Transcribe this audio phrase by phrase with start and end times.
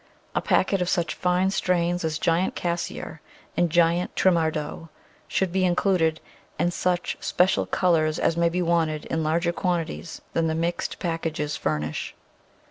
[0.33, 3.21] A packet of such fine strains as Giant Cassier
[3.55, 4.89] and Giant Trimardeau
[5.27, 6.19] should be included;
[6.57, 11.55] and such special colours as may be wanted in larger quantities than the mixed packages
[11.55, 12.15] furnish.